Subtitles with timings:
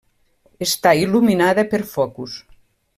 [0.67, 2.43] Està il·luminada per focus.